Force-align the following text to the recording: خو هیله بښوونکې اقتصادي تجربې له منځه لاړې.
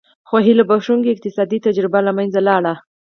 خو 0.27 0.35
هیله 0.45 0.63
بښوونکې 0.69 1.13
اقتصادي 1.13 1.57
تجربې 1.67 2.01
له 2.07 2.11
منځه 2.17 2.39
لاړې. 2.47 2.73